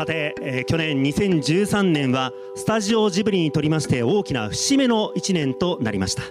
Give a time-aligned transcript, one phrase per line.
[0.00, 6.22] さて、えー、去年2013年はスタジオジブリにとりまして大きな節目の1年となりました。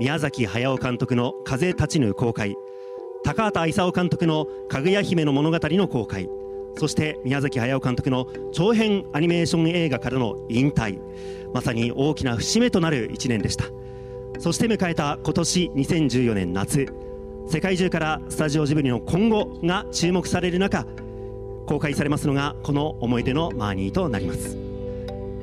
[0.00, 2.56] 宮崎駿監督の「風立ちぬ」公開。
[3.22, 6.28] 高畑勲監督の「かぐや姫の物語」の公開。
[6.76, 10.98] そして宮崎駿監督の長編アニメーション映画からの引退。
[11.54, 13.66] まさに大きな節目となる1年でした。
[14.40, 16.92] そして迎えた今年2014年夏。
[17.46, 20.84] 世界中からスタジオジブリの今後が注目される中
[21.66, 24.56] 公開されますのがこの思い出のマーニーとなります。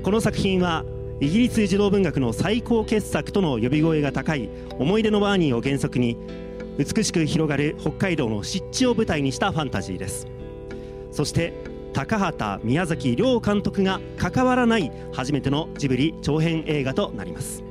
[0.04, 0.86] この作品は
[1.20, 6.18] イギリス児童文学の最高傑作との呼び声が高い思い出のマーニーを原則に
[6.78, 10.28] 美しく広がる北海道の湿地を舞台にしたファンタジーです。
[11.12, 11.54] そして
[11.92, 17.64] 高畑宮崎両監督が関わらない初めてのジブリ長編映画となります。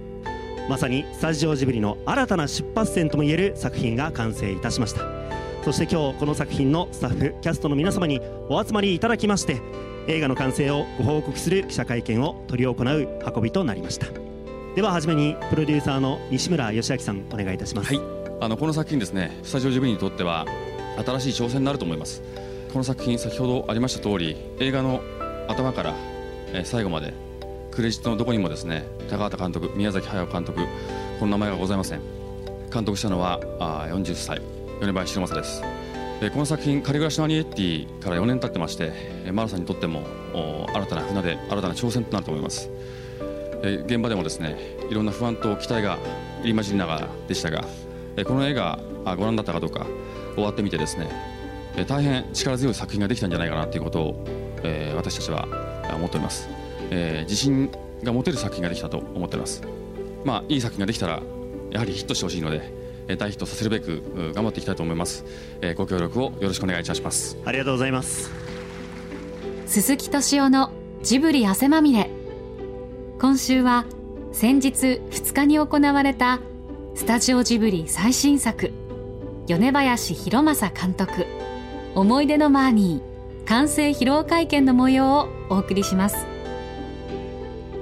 [0.69, 5.17] まさにスタジオジブリの新たな出発点ともいえる作品が完成いたしました。
[5.64, 9.61] そして今日この作品のスタッフキャストの皆様にお集まりいただきまして
[10.06, 14.06] 映画の完成をご報告する記者会見を執り行う運びとなりました。
[14.75, 18.05] では初めにプロデューサーの西村義明さんお願いいたします、はい、
[18.41, 20.47] あのこの作品ですねスタジオジブリにとっては
[21.05, 22.23] 新しい挑戦になると思います。
[22.73, 25.03] この作品先ほどありました通り映画の
[25.48, 25.95] 頭から
[26.64, 27.12] 最後まで
[27.70, 30.67] クレジットのどこにもですね高畑監督宮崎駿監督
[31.19, 32.01] この名前がございません。
[32.73, 34.58] 監督したのはあ40歳。
[34.81, 35.61] 米林弘正です、
[36.21, 38.93] えこの作品「カリグラシのアニエッティ」から4年経ってまして、
[39.33, 40.05] マラさんにとっても
[40.73, 42.70] 新たな船で新たな挑戦となると思います、
[43.65, 44.57] え現場でもですね
[44.89, 45.98] いろんな不安と期待が
[46.43, 47.65] 入り混じりながらでしたが、
[48.17, 48.79] えこの映画
[49.17, 49.85] ご覧になったかどうか
[50.37, 51.11] 終わってみてですね、
[51.77, 54.25] え大変力強い作品ができたんじゃないかなということを、
[54.63, 55.48] え私たちは
[55.97, 56.48] 思っております、
[56.92, 57.69] え自信
[58.05, 59.61] が持てる作品ができたと思っております。
[60.25, 61.20] まあいい作品ができたら
[61.73, 62.78] やはりヒットしてほしいので
[63.17, 65.25] 大ヒットさせるべく頑張っていきたいと思います。
[65.77, 67.39] ご協力をよろしくお願いいたします。
[67.45, 68.30] ありがとうございます。
[69.67, 72.11] 鈴木敏夫のジブリ汗まみれ。
[73.20, 73.85] 今週は
[74.33, 76.41] 先日2日に行われた
[76.95, 78.73] スタジオジブリ最新作
[79.46, 81.27] 米林博正監督。
[81.95, 86.27] 思い出のマーニー完成披露会見の模様をお送りします。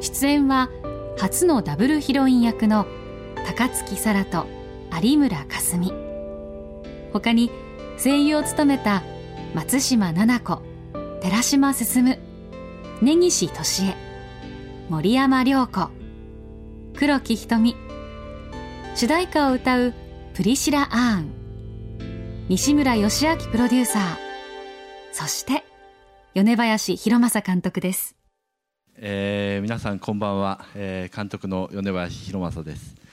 [0.01, 0.71] 出演は
[1.19, 2.87] 初のダブルヒロイン役の
[3.47, 4.47] 高槻沙羅と
[5.03, 6.07] 有村架純。
[7.13, 7.51] 他に
[8.03, 9.03] 声優を務めた
[9.55, 10.63] 松島菜々子
[11.21, 12.19] 寺島進
[13.01, 13.95] 根岸俊恵
[14.89, 15.91] 森山良子
[16.95, 17.77] 黒木瞳
[18.95, 19.95] 主題歌を歌う
[20.35, 21.31] プリシラ・アーン
[22.49, 24.03] 西村義明プロデューサー
[25.13, 25.65] そして
[26.35, 28.15] 米林博正監督です、
[28.97, 33.06] えー、皆さんこんばんは、えー、監督の米林博正です。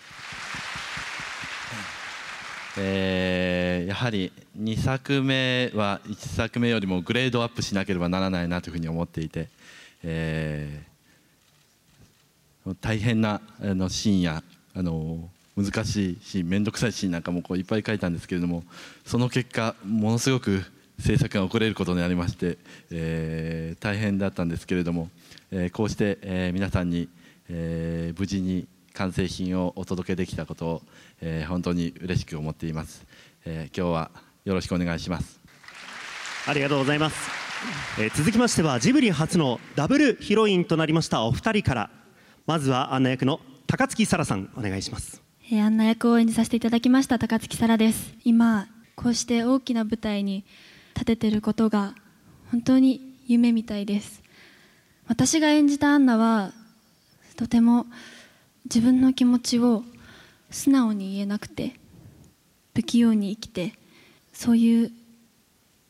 [2.77, 9.49] えー、やはり2作目は1作目よりもグレードアップしなければならないなというふうに思っていて、
[10.03, 14.43] えー、大変なあのシーンや
[14.75, 18.63] あの難しいシーン面倒くさいシーンなんかもこういっぱい書いたんですけれども
[19.05, 20.63] その結果ものすごく
[20.99, 22.57] 制作が遅れることになりまして、
[22.91, 25.09] えー、大変だったんですけれども、
[25.51, 27.07] えー、こうして、えー、皆さんに、
[27.49, 30.81] えー、無事に完成品をお届けできたことを、
[31.21, 33.05] えー、本当に嬉しく思っています、
[33.45, 34.11] えー、今日は
[34.45, 35.39] よろしくお願いします。
[36.45, 37.31] ありがとうございます、
[37.99, 41.89] えー、続きましてはジブリ初のダブルヒロインとなりましたお二人から。
[42.45, 48.13] まずはアンナ役の高槻沙羅さんお願いします、えー、アンナ役を演じさせていただきました高槻沙羅です。
[48.25, 50.45] 今こうして大きな舞台に
[50.93, 51.95] 立ててることが
[52.51, 54.21] 本当に夢みたいです。
[55.07, 56.51] 私が演じたアンナは
[57.37, 57.87] とても
[58.65, 59.83] 自分の気持ちを
[60.49, 61.75] 素直に言えなくて
[62.75, 63.73] 不器用に生きて
[64.31, 64.91] そういう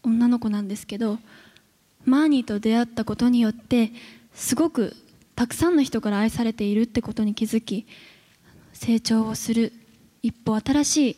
[0.03, 1.19] 女の子なんですけど
[2.05, 3.91] マーニーと出会ったことによって
[4.33, 4.95] すごく
[5.35, 7.87] たくさんの人から愛されているってことに気づき
[8.73, 9.71] 成長をする
[10.21, 11.17] 一歩新しい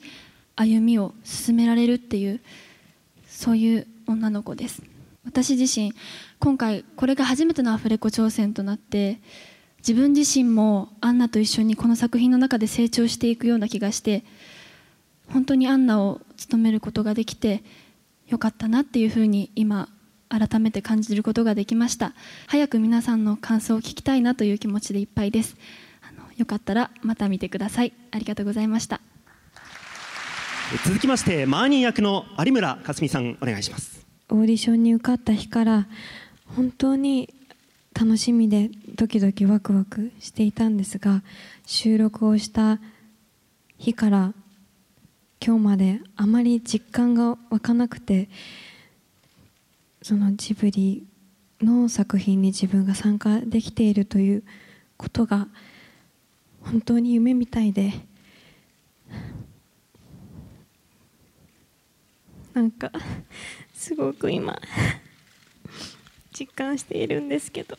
[0.56, 2.42] 歩みを進められるっていう
[3.28, 4.82] そういう女の子です。
[5.26, 5.94] 私自身
[6.40, 9.20] 今回これが初めてのアフレコ挑戦となって
[9.88, 14.24] 自分自身もアンナと一緒にこの作品の中で成長していくような気がして
[15.32, 17.64] 本当にアンナを務めることができて
[18.28, 19.90] よかったなっていうふうに今
[20.28, 22.14] 改めて感じることができました。
[22.48, 25.56] 早く皆さんの感想を聞きたいなという気持ちでいっぱいです。
[26.02, 27.94] あのよかったらまた見てください。
[28.10, 29.02] ありがとうございました。
[30.84, 34.04] 続きましてマーニー役の有村架純さんお願いします。
[34.30, 35.88] オーディションに受かった日から
[36.56, 37.35] 本当に
[37.98, 41.24] 楽しみでドキドキワクワクしていたんですが
[41.66, 42.82] 収録をした
[43.78, 44.34] 日から
[45.42, 48.28] 今日まであまり実感が湧かなくて
[50.02, 51.08] そのジブリ
[51.62, 54.44] の作品に自分が参加できているという
[54.98, 55.48] ことが
[56.64, 57.94] 本当に夢みたいで
[62.54, 62.92] なんか
[63.74, 64.60] すごく今
[66.38, 67.78] 実感しているんですけど。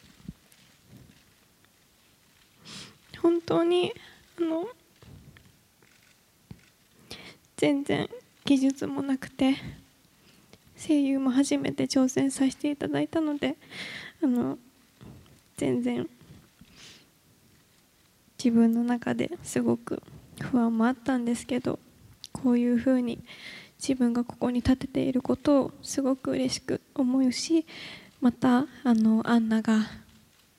[3.27, 3.93] 本当に
[4.39, 4.69] あの
[7.57, 8.09] 全然
[8.45, 9.57] 技術もなくて
[10.77, 13.57] 声優も初めて挑戦させていただいたので
[14.23, 14.59] あの
[15.57, 16.09] 全然
[18.39, 20.01] 自分の中ですごく
[20.41, 21.81] 不安もあったんですけど
[22.33, 23.25] こういうふうに
[23.81, 27.67] 自分がここに立てていることをすごく嬉しく思うし
[28.21, 29.81] またあのアンナが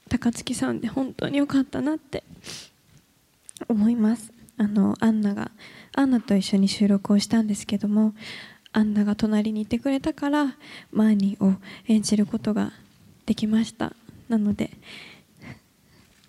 [0.09, 2.23] 高槻さんで本当に良かったなって
[3.67, 4.31] 思います。
[4.57, 5.51] あのアンナが
[5.93, 8.13] アンナと一緒に収録をしたんですけども
[8.73, 10.55] アンナが隣にいてくれたから
[10.91, 11.55] マーニーを
[11.87, 12.71] 演じることが
[13.25, 13.93] できました。
[14.29, 14.71] なので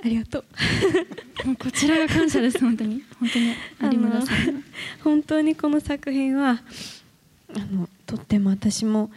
[0.03, 0.45] ありがとう。
[1.59, 3.03] こちらが感謝です本当に。
[3.19, 3.39] 本当
[3.89, 4.65] に有村さん
[5.03, 6.61] 本当にこの作品は
[7.55, 9.11] あのとっても私も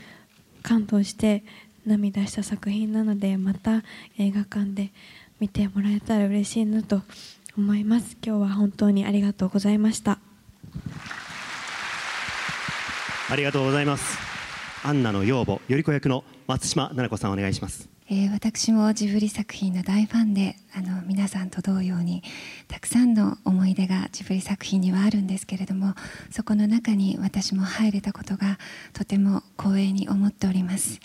[0.64, 1.44] 感動して
[1.86, 3.84] 涙した作品なのでまた
[4.18, 4.92] 映画館で
[5.40, 7.02] 見てもらえたら嬉しいなと
[7.58, 8.18] 思います。
[8.26, 10.20] 今日は本当にありがとうございました。
[13.30, 14.18] ありがとうございます。
[14.84, 17.90] アンナの養母頼子役の松島奈々子さんお願いします。
[18.14, 22.24] えー、私もジブリ作品の大ファンであの皆さんと同様に
[22.68, 25.94] たくさんの思い出がジブリ作品にはあるんですけれども
[26.30, 28.60] そこの中に私も入れたことが
[28.92, 31.00] とても光栄に思っております。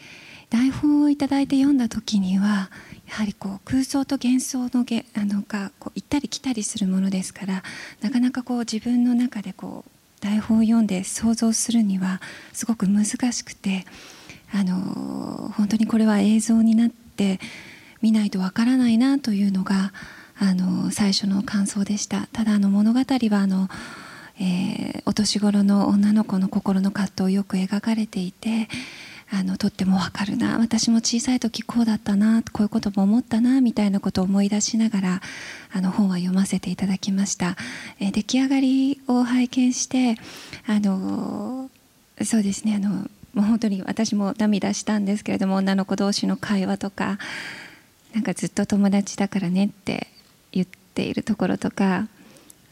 [0.51, 2.71] 台本をいただいて読んだ時には
[3.09, 7.63] やはりこう空想と幻想のげあのがこう行ったり来たりするものですから
[8.01, 12.21] なかなかこう自分の中でこう台本を読んで想像するには
[12.53, 13.85] すごく難しくて
[14.53, 17.41] あの本当にこれは映像になって
[18.03, 19.93] 見ないとわからないなというのが
[20.39, 22.29] あの最初の感想でした。
[22.33, 23.69] ただあの物語はあの、
[24.39, 28.69] えー、お年頃の女の子の心の葛藤をよく描かれていて
[29.33, 30.59] あのとってもわかるな。
[30.59, 35.21] 私も小さい時こうだったなこういうことも思ったなみたいなことを思い出しながら
[35.73, 37.57] あの本は読ませていただきました、
[37.99, 40.17] えー、出来上がりを拝見して
[40.67, 41.71] あの
[42.23, 47.19] そうですねあのもう本当に私も涙したんですけれども女の子同士の会話とか
[48.15, 50.07] なんかずっと友達だからねって
[50.53, 52.09] 言っているところとか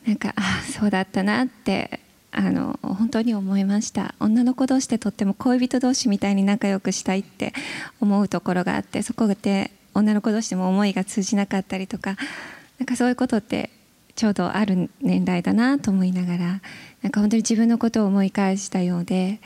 [0.07, 2.01] なんかあそうだったなって
[2.33, 4.15] あの本当に思いました。
[4.19, 7.53] 女の子同士でとっても恋人同士みたいに仲良くしたいって
[8.01, 12.17] 思うところがあってそこで女の子同士でも思いが通じなかったりとか
[12.79, 13.71] なんかそういうことって
[14.17, 16.61] ちょうどある年代だなと思いながら
[17.03, 19.41] なんか本当に自分のことを思い返したようで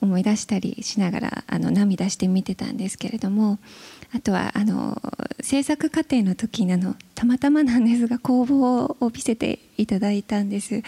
[0.00, 3.58] 思い出したりしながらあの涙して見てたんですけれども
[4.14, 5.00] あとはあの
[5.40, 10.82] 制作過程の時にあのたまたまなんですが工房を見せていただいたんです。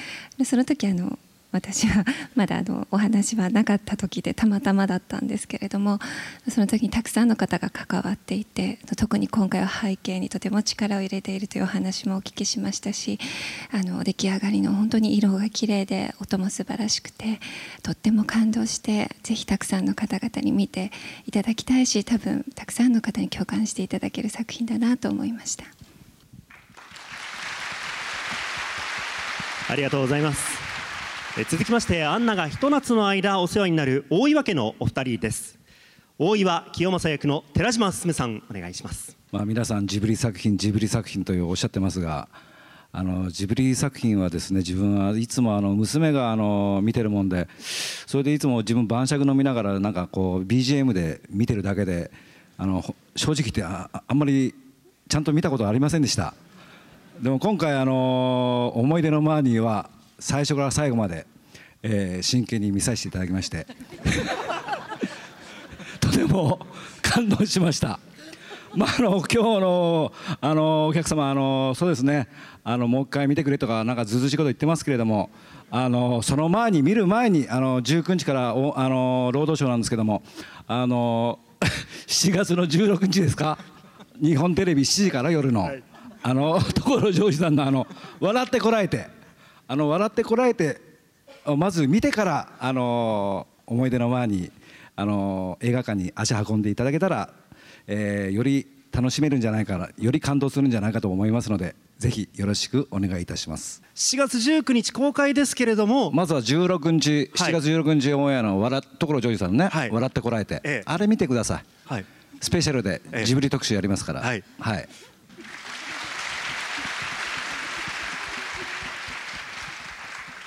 [0.45, 1.19] その時あの
[1.53, 2.05] 私は
[2.35, 5.99] まだあのお話はなかった時でたまたまだったんですけれども
[6.49, 13.19] その時にたくさんの方が関わっていて特に今回は背景にとても力を入れているというお話もお聞きしましたし
[13.71, 17.39] あの出来上がりの本当に色が綺麗で音も素晴らしくて
[17.83, 20.91] とっても感動してぜひたくさんの方々に見て
[21.27, 25.65] いただきたいし多分たくさんの方に共感していただける作品だなと思いました。
[29.69, 30.62] ありがとうございます。
[31.35, 35.59] 続きましてアンナがひと夏の間お世話になる大岩家のお二人です。
[36.19, 39.17] 大岩清正役の寺島進さんお願いします。
[39.33, 42.29] まあ皆さんジブリ作品ジブリ作品というおっしゃってますが
[42.93, 47.49] あのジブリ作品はですね自分はいつもあの娘があの見てるもんで
[48.07, 52.11] それでいつも自分晩酌飲みながらなんかこう BGM で見てるだけで
[52.59, 52.83] あの
[53.17, 54.55] 正直言ってああんまり
[55.09, 56.35] ちゃんと見たことありませんでした。
[57.23, 59.89] でも今回あの思い出のマーニーは
[60.23, 61.27] 最初から最後まで、
[61.83, 63.67] えー、真剣に見させていただきまして
[65.99, 66.65] とても
[67.03, 67.99] 感動しました。
[68.75, 72.29] まあ、あの今日のあのお客様あのそうですね。
[72.65, 75.31] あのもう一回見てくれとかなんかずずしいこと言ってますけれども
[75.71, 80.23] あのその前に見る前にあの19日からおあの労働省なんですけども
[80.69, 81.41] あの
[82.07, 83.59] 7月の16日ですか？
[84.23, 85.83] 日本テレビ7時から夜の、はい、
[86.23, 87.89] あの所ジョージさんのあの
[88.21, 89.09] 「笑ってこらえて」
[89.69, 90.81] あの笑ってこらえて
[91.57, 94.51] まず見てからあの思い出の前に
[94.95, 97.31] あの映画館に足運んでいただけたら、
[97.87, 103.81] えー、より楽しめるんじゃないかなより感動するんじゃないかと思いますのでぜひよろしくお願いいたします。
[103.95, 112.05] 7月19日公開ですけれどもまずは16日、7月16日オンエアの笑所ジョージさんのね、はい、笑ってこらえて、ええ、あれ見てください、はい、
[112.41, 114.21] スペシャルでジブリ特集やりますから。
[114.21, 114.89] はい、はい、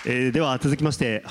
[0.07, 1.23] えーでは続きまして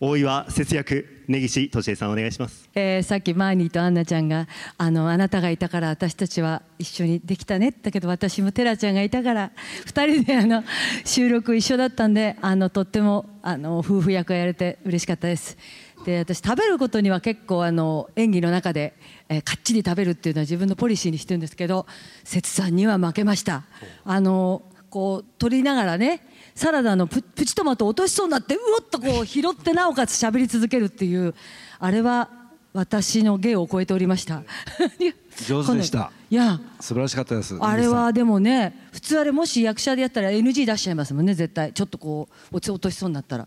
[0.00, 2.68] 大岩節約根岸俊恵さんお願いします。
[2.74, 7.70] えーさっきマーニーとアンナちゃんがあのあなたがいたから私たちは一緒にできたね。
[7.70, 9.52] だけど私もテラちゃんがいたから
[9.86, 10.64] 2人であの
[11.04, 15.58] 収録一緒だったんであのとってもあの夫婦役がやれて嬉しかったです。
[16.06, 18.94] で私食べることには結構あの演技の中で、
[19.28, 21.86] えーかっちり食べるっていうのは自分のポリシーにしてるんですけど
[22.24, 23.64] 節さんには負けました。
[24.04, 26.20] あのこう取りながらね
[26.54, 31.34] サラダのププチトマトを落としそうになってうおっとこう拾ってなおかつ喋り続けるっていう
[31.78, 32.28] あれは
[32.72, 34.42] 私の芸を超えておりました。
[35.46, 36.10] 上手でした。
[36.30, 37.56] いや素晴らしかったです。
[37.60, 41.72] あれはでもね普通あれもし役者でやったら NG 出しちゃいますもんね絶対。
[41.72, 43.46] ちょっとこう落ち落としそうになったら。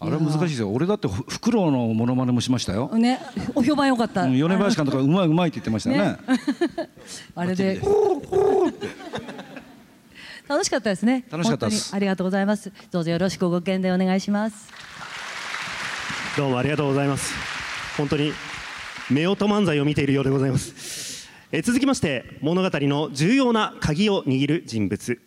[0.00, 0.70] あれは難しいですよ。
[0.70, 2.88] 俺だってふフクロウのモノマネもしましたよ。
[2.96, 3.18] ね
[3.56, 4.22] お評判良かった。
[4.22, 6.18] うん米林監督がうまいうまいって言ってましたよね。
[7.34, 7.80] あれで
[10.48, 11.26] 楽しかったですね。
[11.30, 11.84] 楽しかったです。
[11.84, 12.72] 本当にありがとうございます。
[12.90, 14.72] どうぞよろしくご検討お願いします。
[16.38, 17.34] どうもありがとうございます。
[17.98, 18.32] 本当に
[19.10, 21.28] 夫婦漫才を見ているようでございます。
[21.52, 25.20] えー続きまして物語の重要な鍵を握る人物。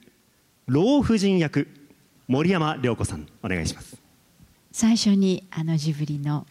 [0.65, 1.67] 老婦人役
[2.27, 3.27] 森山良子さん。
[3.43, 3.97] お願いします。
[4.71, 6.47] 最初にあのジブリの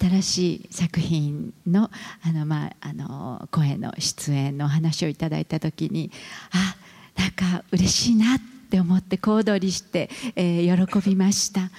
[0.00, 1.90] 新しい作品の
[2.22, 6.10] あの、まあ、あの声の出演のお話をいただいた時に
[6.52, 6.76] あ
[7.16, 8.38] なんか嬉しいなっ
[8.70, 11.70] て思って小躍りして、えー喜びました。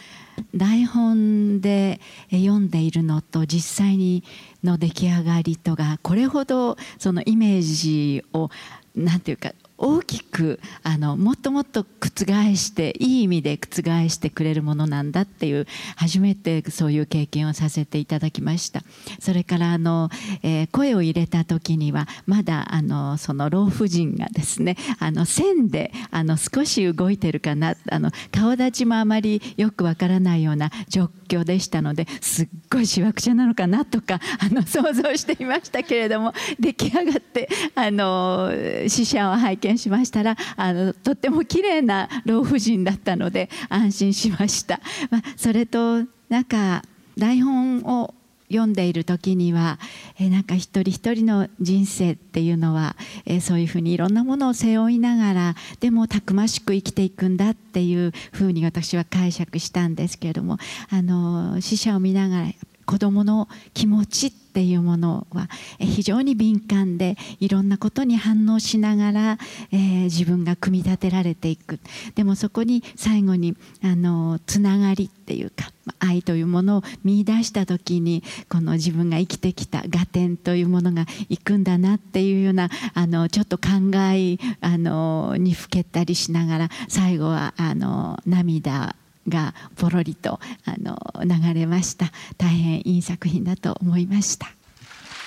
[0.54, 2.00] 台本で
[2.30, 4.24] 読んでいるのと実際に
[4.64, 8.50] の出来上がりとがこれほどそのイメージを
[8.96, 18.82] なんていうか大きくあのもっともっと覆していい意味で覆してくれるものなんだっていう初めてそういう経験をさせていただきました。
[19.20, 20.10] それからあの、
[20.44, 38.52] えー声を入れた時にはまだあのその老婦人がですねあの線であの少し動いてるかなあの顔立ちもあまりよくわからないような状況でしたのですっごいしわくちゃなのかなとかあの想像していましたけれども出来上がってあの
[38.88, 44.80] 試写を拝見見しましたらあのとっても綺麗な老婦人だったので安心しました。
[45.10, 46.84] まあ、それとなんか
[47.18, 48.14] 台本を
[48.50, 49.80] 読んでいる時には、
[50.20, 52.96] えなんか一人一人の人生っていうのは、
[53.26, 60.58] えそういうふうにいろんなものを背負いながらでもたくましく生きていくんだっていうふうに私は解釈したんですけれども
[60.92, 62.54] あの死者を見ながらやっ
[62.86, 65.50] 子どもの気持ちっていうものは
[65.80, 69.38] 非常に敏感でいろんなことに反応しながら、
[69.72, 71.80] えー自分が組み立てられていく。
[72.16, 88.96] でもそこに最後にあのつながりっていうか愛というものを見出した時にこの自分が生きてきた合点というものがいくんだなっていうようなあのちょっと考えあのにふけたりしながら最後はあの涙
[89.28, 92.12] がポロリとあの流れました。
[92.38, 94.48] 大変いい作品だと思いました。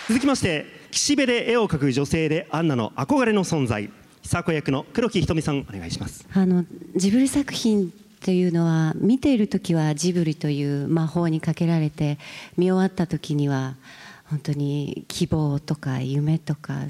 [0.09, 3.91] 続きまして岸辺で絵を描く女性でアンナの憧れの存在。
[4.23, 6.27] 久子役の黒木ひとみさんお願いします。
[6.33, 6.65] あの
[6.97, 7.93] ジブリ作品
[8.25, 12.19] というのは見ている時はジブリという魔法にかけられて
[12.57, 13.77] 見終わった時には
[14.25, 16.81] 本当に希望とか夢とか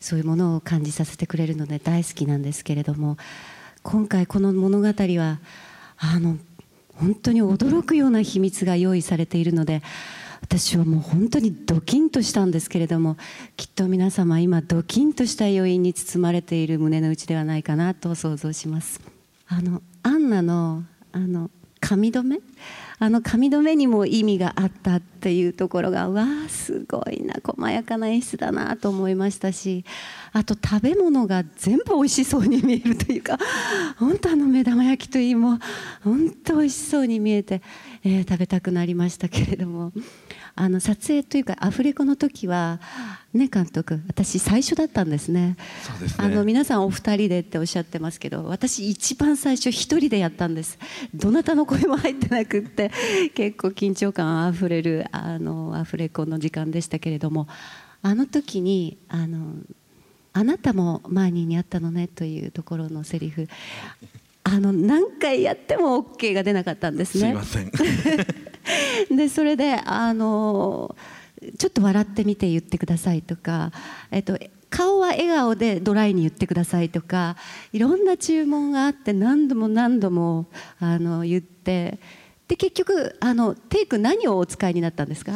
[0.00, 3.16] そういうものを感じさせてくれるので大好きなんですけれども
[3.82, 5.38] 今回この物語は
[5.98, 6.36] あの
[6.94, 9.82] 本当に驚くような秘密が用意されているので
[10.40, 13.16] 私はもう本当にドキンとしたんですけれども
[13.56, 19.00] きっと皆様今ドキンとした余韻に包まれている胸の内ではないかなと想像します。
[19.48, 22.40] あのアンナのあの髪留め？
[23.00, 29.84] あの髪留めにも意味があったっていうところがわあすごいな細やかな演出だなと思いましたし
[30.32, 33.38] あと食べ物が全部美味しそうに見えるというか
[33.98, 35.58] 本当あの目玉焼きといいもう
[36.02, 37.62] 本当美味しそうに見えて、
[38.02, 39.92] えー食べたくなりましたけれども。
[40.60, 42.80] あの撮影というかアフレコの時は
[43.32, 45.50] ね監督私最初だったんですね。
[45.50, 45.56] ね。
[46.16, 50.76] あの皆さんお二人でっておっしゃってますけど私一番最初一人でやったんです。
[51.14, 52.90] どなたの声も入ってなくって
[53.36, 57.46] 結構緊張感あふれるあのアフレコの時間でしたけれども
[58.02, 59.54] あの時にあの
[60.34, 63.46] 「あなたもマーニーに会ったのね」というところのセリフ
[64.42, 67.20] あの何回やっても OK が出なかったんですね。
[67.20, 67.70] すいません
[69.10, 70.94] でそれであの
[71.58, 73.72] ちょっと笑ってみて言ってくださいとか、
[74.10, 74.38] えっと、
[74.70, 77.36] 顔は笑顔でドライに言ってくださいとか
[77.72, 80.46] いろんな注文があって何度も何度も
[80.80, 82.00] あの言って
[82.48, 85.32] で結局あのテイク何をお使いになったんですか？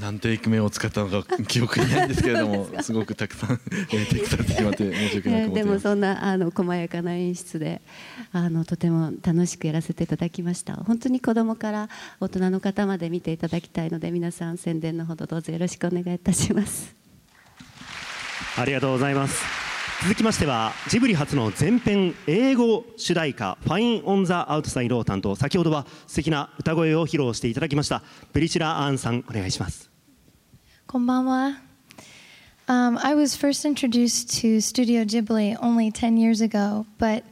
[0.00, 3.60] 何テイク目を使ったのか記憶にないんですけれども すごくたくさん、
[3.92, 7.80] えー、テイクされてしまって 申し訳ないと思ってでもそんなあの細やかな演出で
[8.32, 10.74] あのとても楽しくやらせていただきました。
[10.74, 11.88] 本当に子どもから
[12.18, 16.94] 大人の方まで見ていただきたいので皆さん宣伝のほどどうぞよろしくお願いいたします。
[18.56, 19.59] ありがとうございます
[20.02, 28.02] 続きましてはジブリ初の全編英語主題歌「Fine on the Outside」を担当先ほどは素敵な歌声を披露していただきました。
[28.32, 29.90] ブリシラ・アーンさんお願いします。
[30.86, 31.60] こんばんは。
[32.66, 37.22] Um, I was first introduced to Studio Ghibli only 10 years ago, but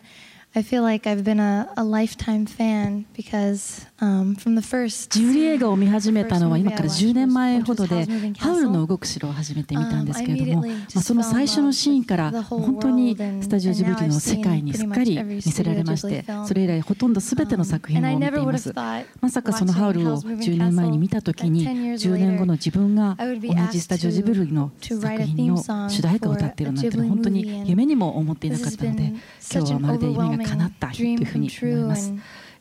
[0.55, 18.73] I feel like I've been a, a lifetime fan because um, from the first ジブリ映画を見始めたのは今から10年前ほどで「ハウルの動く城」を初めて見たんですけれども、まあ、その最初のシーンから本当にスタジオジブリの世界にすっかり見せられましてそれ以来ほとんど全ての作品を見ています。
[19.21, 23.35] まさかそのハウルを10年前に見た時に10年後の自分が同
[23.71, 29.13] じスタジオジブリの作品の主題歌を歌っているなんて本当に夢にも思っていなかったので
[29.53, 32.13] 今日はまるで夢が叶ったというふうに思います。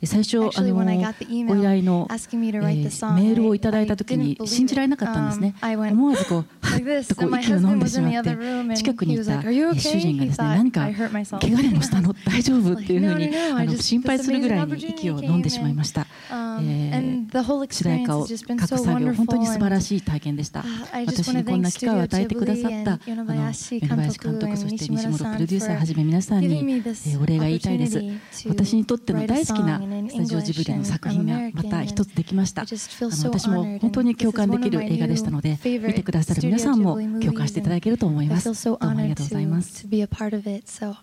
[0.05, 5.55] 最初あのご依頼の、えー、メールをいただいた時に信じられなかったんですね。
[5.61, 12.13] 思わずこう はっとこう息を飲んでしまって近くにいた主人がですね何か怪我でもしたの？
[12.25, 12.73] 大丈夫？
[12.73, 20.63] っていうふうにあの心配するぐらいに息を飲んでしまいました、えー、主題歌を書く作業本当に素晴らしい体験でした。
[21.05, 28.01] 私にこんな機会を与えてくださったあの梅林監督そして西本プロデューサーはじめ皆さんに、えー、お礼が言いたいです。
[28.47, 39.87] 私にとっての大好きなスタジオジブリの作品がまた一つできましたあの私も本当に共感できる映画でしたので見てくださる皆さんも共感していただけると思いますどうもありがとうございます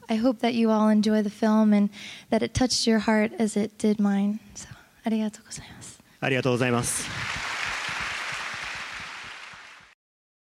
[0.08, 1.90] I hope that you all enjoy the film and
[2.30, 4.38] that it touched your heart as it did mine.
[4.54, 4.68] So,
[5.04, 6.00] ありがとうございます。
[6.20, 7.53] ありがとうございます。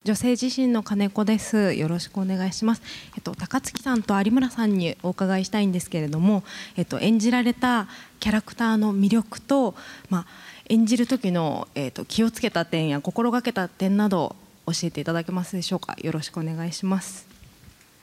[0.08, 1.74] 女性自身の金子です。
[1.74, 2.80] よろしくお願いします。
[3.14, 6.44] えっと高槻さんと有村さんにお伺いしたいんですけれども、
[6.78, 9.74] えっと演じられたキャラクターの魅力と、
[10.08, 10.26] まあ
[10.70, 15.94] 演じる時のえっと気をつけた点や心がけた点など教えていただけますでしょうか。
[16.00, 17.26] よろしくお願いします。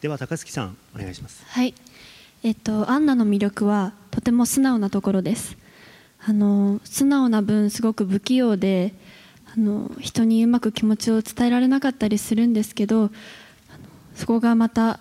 [0.01, 1.43] では高槻さんお願いします。
[1.47, 1.73] はい。
[2.43, 5.57] えっとアンナの魅力はとても素直なところです。
[6.23, 8.93] あの素直な分すごく不器用で。
[9.57, 13.09] あの人にうまく気持ちを伝えられなかったりするんですけど
[14.15, 14.99] そこがまた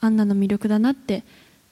[0.00, 1.24] アンナの魅力だなって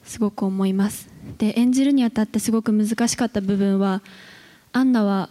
[0.03, 1.09] すごく思います。
[1.37, 4.01] で演じるにあたってすごく難しかった部分は
[4.71, 5.29] アンナは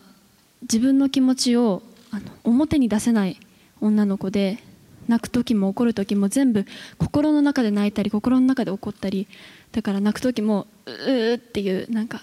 [0.63, 3.39] 自分の気持ちをあの表に出せない
[3.81, 4.59] 女の子で
[5.09, 6.67] 泣く時も怒る時も全部
[6.99, 9.27] 心の中で泣いたり心の中で怒ったり
[9.73, 12.23] だから泣く時もうーっていうなんか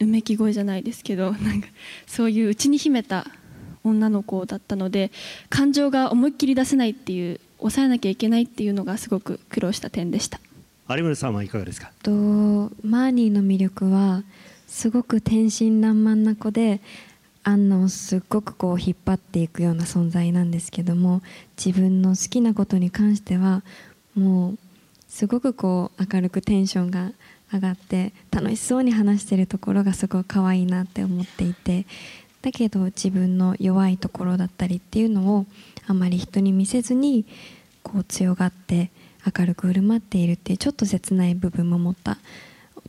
[0.00, 1.68] うめき声じゃないですけどなんか
[2.06, 3.26] そういう内に秘めた
[3.84, 5.10] 女の子だったので
[5.48, 10.40] 感情が思いっきり出せないっていう抑えなきゃいけないっていうのがすごく苦労した点でした。
[10.88, 11.92] 有村さんはいかがですか？
[12.02, 14.22] とマーニーの魅力は
[14.66, 16.80] すごく天真爛漫な子で
[17.42, 21.22] アンナをすっごくこう引っ張っていくような存在なんですけども
[21.56, 23.62] 自分の好きなことに関しては
[24.14, 24.58] もう
[25.08, 27.12] すごくこう明るくテンションが
[27.52, 31.86] 上がって楽しそうに話してるところがすごく可愛いなって思っていて
[32.42, 35.46] だけど自分の弱いところだったりっていうのを
[35.86, 37.26] あまり人に見せずに
[37.82, 38.90] こう強がって
[39.36, 42.18] 明るく振る舞っているっていうちょっと切ない部分も持った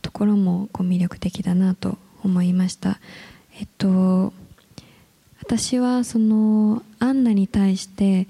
[0.00, 2.98] ところもこう魅力的だなと思いました。
[3.58, 4.32] えっと
[5.40, 8.28] 私はそのアンナに対して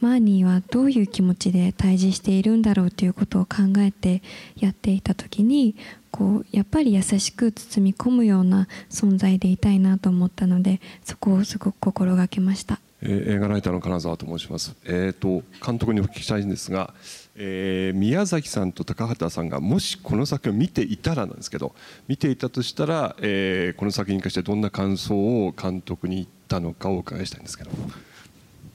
[0.00, 4.22] マーニーはどういう気持ちで対峙しているんだろうということを考えて
[4.56, 5.76] やっていた時に
[6.10, 12.80] こうやっぱり優しく包み込むような存在でいたいなと思ったのでそこをすごく心がけました。
[13.02, 14.76] えー、映画ライターの金沢と申します。
[14.84, 16.92] えっ、ー、と監督にお聞きしたいんですが、
[17.34, 21.74] えー、宮崎さんと高畑さんがもしこの作品を見ていたらなんですけど、
[22.08, 25.14] 見ていたとしたら、えー、この作品に関してどんな感想
[25.46, 27.70] を監督に言ったのかをお伺いしたいんですけど。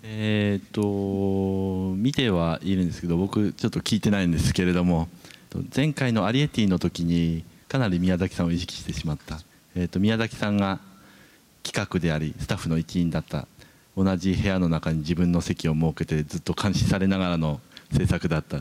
[0.07, 5.07] えっ、と見てはいるんですけど、僕ちょっと聞いてないんですけれども。
[5.73, 9.39] 前回のアリエティの時にかなり宮崎さんを意識してしまった、
[9.75, 10.79] えー、と宮崎さんが
[11.63, 13.47] 企画でありスタッフの一員だった
[13.95, 17.61] 同じ部屋の中に自分の席を設けてずっと監視されながらの
[17.93, 18.59] 制作だった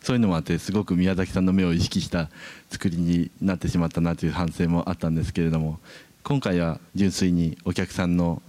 [0.00, 2.28] そういうのもあってすごく宮崎さんの目を意識した
[2.70, 5.80] 作りになってしまったなという反省もあったんですけれども
[6.22, 8.42] 今回は純粋にお客さんの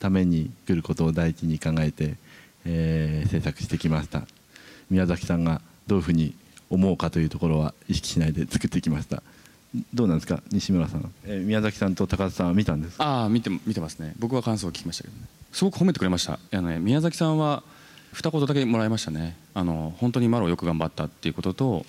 [0.00, 2.16] ために来ることを第一に考えて、
[2.64, 4.22] えー、制作してきました。
[4.90, 6.34] 宮崎さんがどういうふうに
[6.68, 9.22] 思うかというところは意識しないで作ってきました。
[9.94, 14.14] どうなんですか西村さん、えー、宮崎さんと高田さんは見たんですああ見て見てますね。
[14.18, 15.22] 僕は感想を聞きましたけどね。
[15.52, 16.38] すごく褒めてくれました。
[16.52, 17.62] あの、ね、宮崎さんは
[18.12, 19.36] 二言だけもらいましたね。
[19.54, 21.86] あの本当にマロよく頑張ったっていうことと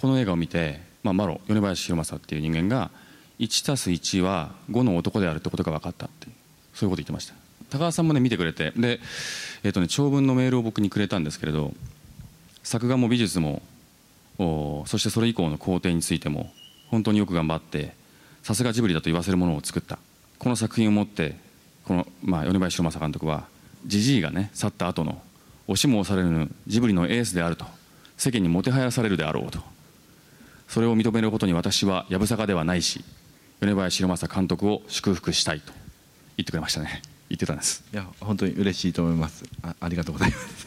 [0.00, 2.90] この映画を見て、まあ、マロ米林弘正っていう人間が
[3.38, 6.32] 1たす1は5の男であるってことが分かったっていう
[6.74, 7.34] そういうこと言ってました。
[7.70, 8.72] 高橋さんもね見てくれて。
[8.76, 9.00] で、
[9.62, 11.72] えーとね、長文のメールを僕にくれたんですけれど
[12.62, 13.62] 作画も美術も
[14.38, 16.52] おそしてそれ以降の工程についても
[16.88, 17.94] 本当によく頑張って
[18.42, 19.98] さすがジブリだと言わせるものを作った。
[20.38, 21.36] この作品をもって
[21.84, 23.46] この、まあ、米林弘正監督は
[23.86, 25.22] じじいがね去った後の
[25.66, 27.64] 押しも押されるジブリのエースであると
[28.16, 29.60] 世間にもてはやされるであろうと。
[30.68, 33.04] それを認めることに私はやぶさかではないし
[33.60, 35.83] 米林弘正監督を祝福したいと。
[36.36, 37.02] 言ってくれましたね。
[37.28, 37.84] 言ってたんです。
[37.92, 39.44] いや本当に嬉しいと思います。
[39.62, 40.66] あありがとうございます。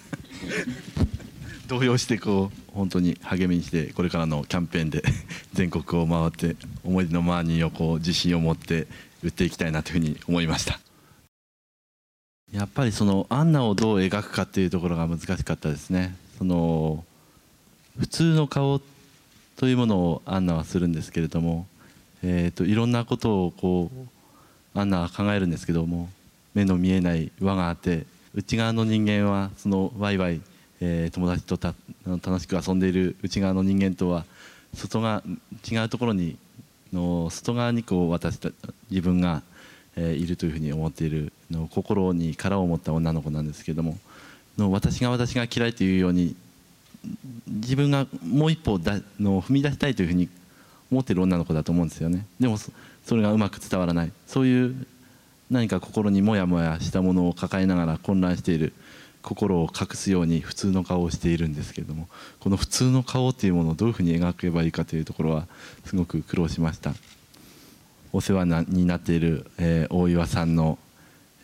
[1.67, 5.03] 動揺してこう本当に励みにしてこれからのキャンペーンで
[5.53, 8.87] 全国を回って思い出のマーニーをこう自信を持って
[9.23, 10.79] 売っていきたいなというふうに思いました。
[12.51, 16.15] やっぱりそのアンナをどう描くかっていうところが難しかったですね。
[16.37, 17.03] その
[17.99, 18.81] 普通の顔
[19.57, 21.67] というものをアンナはするんですけれども、
[22.23, 24.16] えーと、いろんなことをこう
[24.79, 26.09] アンナは考えるんですけども
[26.53, 30.41] 目の見えない輪があって内側の人間はそのワイワイ、
[30.81, 31.57] えー、友達と
[32.05, 34.25] 楽しく遊んでいる内側の人間とは
[34.73, 35.23] 外側
[35.69, 36.37] 違うところに
[36.93, 38.49] の外側にこう私た
[38.89, 39.41] 自分が
[39.97, 43.97] えいるというふうに思っているの心に殻を持った女の子なんですけども
[44.57, 46.35] の私が私が嫌いというように
[47.47, 50.29] 自分がもう一歩だの踏み出したいというふうに
[50.91, 52.25] 思っている女の子だと思うんですよね。
[52.39, 52.57] でも
[53.07, 54.11] それがうまく伝わらない。
[54.27, 54.85] そういう
[55.49, 58.73] 何か心にモヤモヤしたものを抱えながら混乱している。
[59.21, 62.09] 心を隠すように普通の顔をしているんですけれども。
[62.41, 65.47] この普通の顔というものをどういうふうに描けばいいかというところは
[65.85, 66.93] すごく苦労しました。
[68.11, 70.77] お世話になっている、えー、大岩さんの、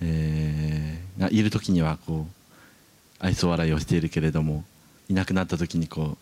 [0.01, 4.65] えー、がいる時にはこう愛想笑いをしているけれども
[5.07, 6.17] いなくなった時にこ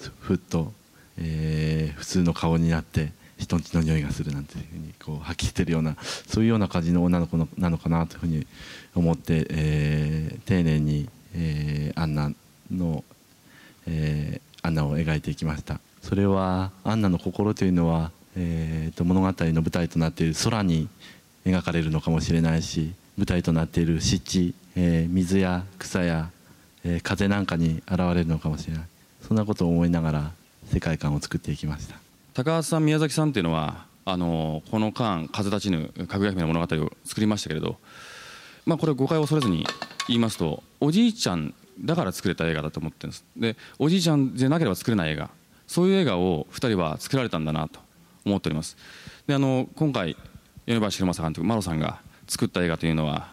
[0.00, 0.72] うふっと、
[1.18, 5.96] えー、普通の顔になって人んちの匂いがするなんていうふうにこう吐き捨てるような
[6.26, 8.46] そういうような感じの女の子のなのかなというふうに
[8.94, 12.32] 思って、えー、丁寧に、えー、アンナ
[12.70, 13.04] の、
[13.86, 15.80] えー、アンナを描いていきました。
[16.02, 20.88] それはアンナの心というのはえー、と物語の舞台となっている空に
[21.46, 26.30] 描かれるのかもしれないし舞台となっている湿地、えー、水や草や、
[26.84, 28.82] えー、風なんかに現れるのかもしれない。
[29.26, 30.30] そんなことを思いながら
[30.72, 32.05] 世界観を作っていきました。
[32.36, 37.78] 高橋さん宮崎さんっていうのはあのこの間風立ちぬかぐや姫の物語を作りましたけれど、
[38.66, 39.66] まあ、これ誤解を恐れずに
[40.06, 43.24] 言いますとおじいちゃんだから作れた映画だと思ってるんです。
[43.38, 45.30] でおじいちゃんじゃなければ作れない映画。
[45.66, 47.80] そういう映画を2人は作られたんだなと
[48.26, 48.76] 思っております。
[49.26, 50.14] であの今回
[50.66, 53.32] 米林弘正監督マロさんが作った映画というのは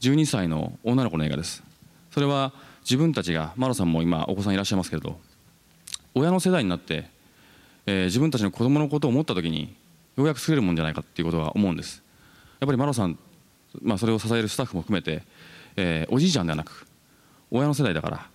[0.00, 1.62] 12歳の女の子の映画です。
[2.10, 5.20] それは自分たちがマロさんも今お子さんいらっしゃいますけれど
[6.16, 7.19] 親の世代になって、
[7.86, 9.74] えー、自分たちの子供のことを思った時に
[10.16, 12.02] ようやく作れるもんじゃないかっていうことは思うんです。
[12.60, 13.18] やっぱりマロさん、
[13.80, 15.22] まあ、それを支えるスタッフも含めて、
[15.76, 16.86] えー、おじいちゃんではなく
[17.50, 18.26] 親の世代だから、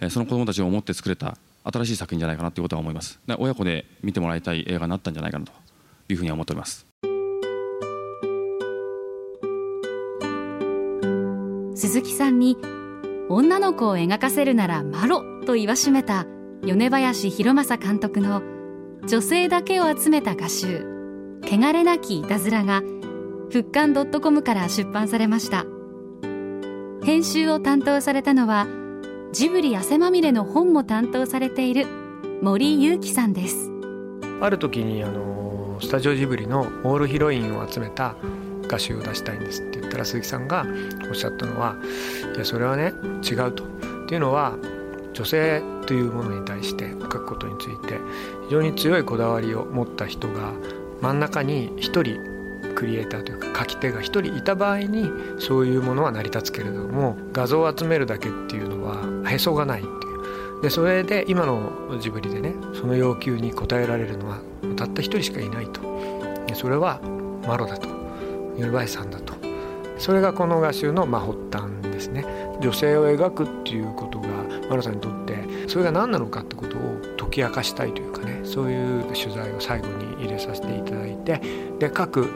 [0.00, 3.20] えー、その子供たちを思って作れた新しい作品じゃないかなということは思います。
[3.38, 5.52] 親子で見てもらいたい映画になったんじゃないかなと
[6.08, 6.86] いうふうに思っております。
[11.74, 12.56] 鈴木さんに
[13.28, 16.26] 女の子を描かせるならマロと言わしめた
[16.62, 18.42] 米林弘正監督の
[19.06, 20.84] 女性だけを集めた画集
[21.42, 22.82] 「汚れなきいたずら」が
[23.50, 25.64] 復刊 .com から出版されました。
[27.02, 28.66] 編集を担当されたのは
[29.32, 31.86] ジブリ汗まみれの本も担当されている
[32.42, 33.70] 森裕樹さんです。
[34.40, 38.16] ある時にあのスタジオジブリのオールヒロインを集めた
[38.68, 40.66] 画集を出したいんですって言ったら鈴木さんが
[41.08, 41.76] おっしゃったのは
[42.34, 42.92] いやそれはね
[43.28, 43.64] 違うと。
[43.64, 43.66] っ
[44.06, 44.56] ていうのは
[45.14, 47.98] 女性というものに対して書くことについて
[48.44, 50.52] 非常に強いこだわりを持った人が
[51.00, 52.16] 真ん中に一人
[52.76, 59.90] クリエイターというか書き手が1人いた場合にそういうものは成り立つけれども画像を集めるだけっていうのはへそがないってい
[60.60, 60.62] う。
[60.62, 64.38] でそれで今のジブリでねその要求に応えられるのは
[64.76, 65.80] たった1人しかいないと。
[66.46, 67.00] でそれは
[67.48, 67.88] マロだと
[68.56, 69.34] ユルバイさんだと
[69.98, 72.24] それがこの画集のま発端ですね。
[72.60, 74.28] 女性を描くっていうことが
[74.68, 81.40] マロさんにとってそれが何なのかってことを解き明かしたいというかねそういう取材を最後に入れさせていただいて
[81.78, 82.28] で各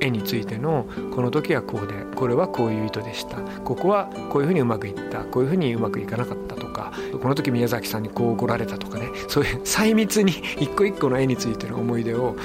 [0.00, 3.38] 絵についてのこの時はこうでこれはこういう意図でした。
[3.64, 5.24] ここはこういうふうにうまくいった。
[5.24, 6.92] こういうふうにうまくいかなかったとか
[7.22, 12.36] この時宮崎さんにこう怒られたとかねそういう細密に一個一個の絵についての思い出を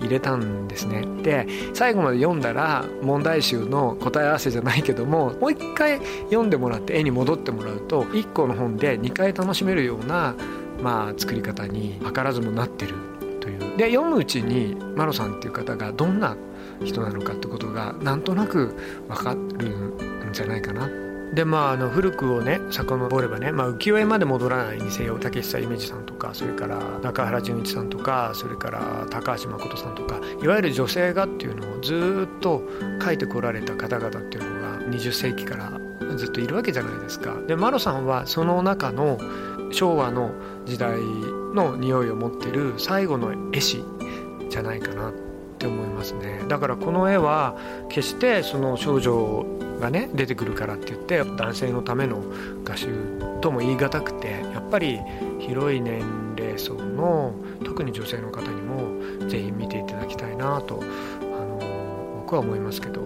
[0.00, 1.04] 入れたんですね。
[1.22, 10.34] で最後まで読んだら問題集の答え合わせじゃないけどももう一回読んでもらって絵に戻ってもらうと1個の本で2回楽しめるような
[10.82, 12.94] まあ作り方に図らずもなってる
[13.40, 13.76] という。
[13.76, 16.36] で読むうちにマロさんっていう方がどんな
[16.84, 18.74] 人なのかってことがなんとなく
[19.08, 21.07] 分かるんじゃないかな。
[21.34, 32.60] でまあ、あの古くをね遡ればね、まあ、浮世絵まで戻らないにせよ竹久夢二さんとかそれから中原純一さんとかそれから高橋誠さんとかいわゆる女性画っていうのをずっと
[32.98, 37.34] 描いてこられた方々っていうのが20世紀からずっといるわけじゃないですか。
[37.46, 39.18] でマロさんはその中の
[39.70, 40.32] 昭和の
[40.64, 40.98] 時代
[41.54, 43.84] の匂いを持ってる最後の絵師
[44.48, 45.27] じゃないかなって
[45.58, 46.44] って思いますね。
[46.48, 47.56] だからこの絵は
[47.88, 49.44] 決してその少女
[49.80, 52.22] がね出てくるからって言って男性のための
[52.62, 52.88] 画集
[53.40, 55.00] とも言い難くてやっぱり
[55.40, 56.02] 広い年
[56.36, 63.02] 齢層の特に女性の方にもぜひ見ていただきたいなとあの僕は思いますけど。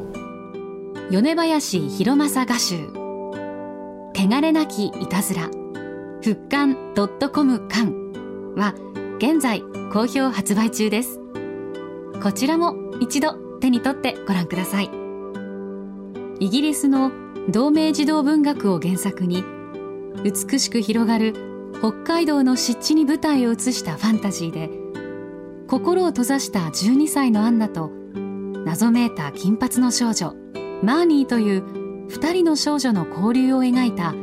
[1.10, 2.88] 米林弘正画集。
[4.14, 5.48] 汚れなきいたずら。
[6.22, 6.76] 復刊
[7.32, 7.92] .com 館
[8.56, 8.74] は
[9.16, 9.62] 現在
[9.92, 11.21] 好評発売中です。
[12.22, 14.90] こちらも一度手に取ってご覧ください。
[16.38, 17.10] イギリスの
[17.48, 19.44] 同名児童文学を原作に
[20.24, 21.34] 美しく広がる
[21.80, 24.70] 北海道の湿地に舞台を移したファンタジーで
[25.68, 27.90] 心を閉ざした12歳のアンナと
[28.64, 30.34] 謎めいた金髪の少女
[30.82, 34.14] マーニーという2人の少女の交流を描いた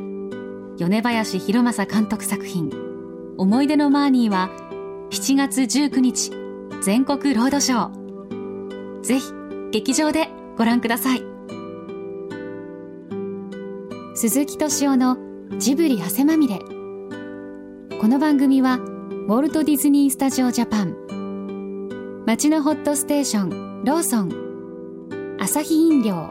[0.77, 2.69] 米林弘正監督作品
[3.37, 4.49] 「思い出のマーニー」は
[5.09, 6.38] 7月19日
[6.81, 9.01] 全国ロードショー。
[9.01, 9.25] ぜひ
[9.71, 11.23] 劇場でご覧ください。
[14.15, 15.17] 鈴木敏夫の
[15.57, 16.59] ジブリ汗まみれ。
[16.59, 22.23] この番組はウォルト・ディズニー・スタジオ・ジャパン。
[22.25, 25.37] 街のホットステーションローソン。
[25.41, 26.29] アサヒ飲料。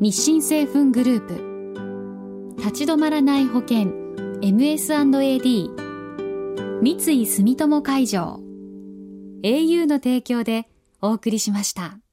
[0.00, 2.56] 日清製粉グループ。
[2.58, 3.92] 立ち止まらない保険
[4.40, 5.70] MS&AD
[6.82, 8.45] 三井住友海上。
[9.42, 10.68] Au の提供で
[11.00, 12.05] お送りしました。